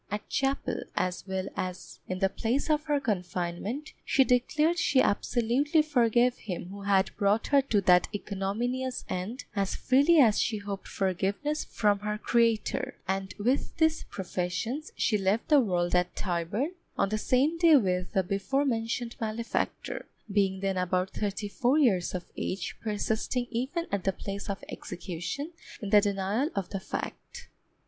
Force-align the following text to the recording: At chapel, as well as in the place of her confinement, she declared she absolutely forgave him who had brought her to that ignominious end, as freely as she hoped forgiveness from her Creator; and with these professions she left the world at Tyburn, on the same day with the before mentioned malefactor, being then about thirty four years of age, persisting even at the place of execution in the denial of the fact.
At 0.09 0.27
chapel, 0.29 0.81
as 0.95 1.27
well 1.27 1.47
as 1.55 1.99
in 2.07 2.17
the 2.17 2.27
place 2.27 2.71
of 2.71 2.85
her 2.85 2.99
confinement, 2.99 3.93
she 4.03 4.23
declared 4.23 4.79
she 4.79 4.99
absolutely 4.99 5.83
forgave 5.83 6.37
him 6.37 6.69
who 6.69 6.81
had 6.81 7.15
brought 7.17 7.45
her 7.45 7.61
to 7.61 7.81
that 7.81 8.07
ignominious 8.11 9.05
end, 9.09 9.45
as 9.55 9.75
freely 9.75 10.17
as 10.17 10.41
she 10.41 10.57
hoped 10.57 10.87
forgiveness 10.87 11.65
from 11.65 11.99
her 11.99 12.17
Creator; 12.17 12.95
and 13.07 13.35
with 13.37 13.77
these 13.77 14.03
professions 14.05 14.91
she 14.95 15.19
left 15.19 15.49
the 15.49 15.59
world 15.61 15.93
at 15.93 16.15
Tyburn, 16.15 16.71
on 16.97 17.09
the 17.09 17.19
same 17.19 17.59
day 17.59 17.75
with 17.77 18.11
the 18.13 18.23
before 18.23 18.65
mentioned 18.65 19.15
malefactor, 19.21 20.07
being 20.31 20.61
then 20.61 20.77
about 20.77 21.11
thirty 21.11 21.47
four 21.47 21.77
years 21.77 22.15
of 22.15 22.25
age, 22.35 22.75
persisting 22.81 23.45
even 23.51 23.85
at 23.91 24.03
the 24.05 24.13
place 24.13 24.49
of 24.49 24.63
execution 24.69 25.51
in 25.79 25.91
the 25.91 26.01
denial 26.01 26.49
of 26.55 26.69
the 26.69 26.79
fact. 26.79 27.49